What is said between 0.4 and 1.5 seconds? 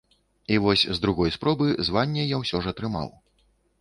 І вось з другой